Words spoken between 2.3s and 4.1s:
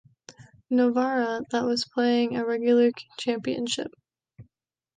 a regular championship.